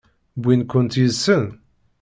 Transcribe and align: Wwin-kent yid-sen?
Wwin-kent 0.39 0.97
yid-sen? 0.99 1.45